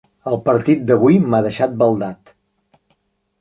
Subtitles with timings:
[0.29, 2.33] El partit d'avui m'ha deixat baldat.